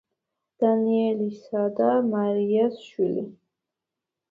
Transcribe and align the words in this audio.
დანიელისა 0.63 1.67
და 1.81 1.91
მარიას 2.15 2.83
შვილი. 2.89 3.29